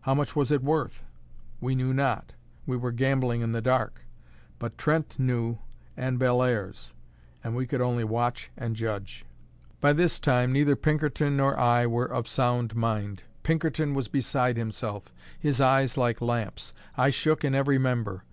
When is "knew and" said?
5.18-6.18